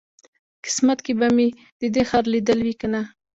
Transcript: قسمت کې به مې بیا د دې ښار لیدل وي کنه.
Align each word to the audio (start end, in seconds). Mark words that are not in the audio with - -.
قسمت 0.65 0.99
کې 1.05 1.13
به 1.19 1.27
مې 1.35 1.47
بیا 1.79 1.89
د 1.91 1.93
دې 1.95 2.03
ښار 2.09 2.25
لیدل 2.33 2.59
وي 2.63 2.73
کنه. 2.81 3.01